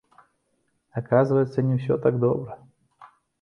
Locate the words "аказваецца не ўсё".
1.01-1.99